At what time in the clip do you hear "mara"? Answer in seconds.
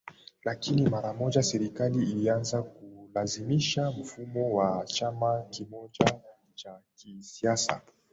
0.89-1.13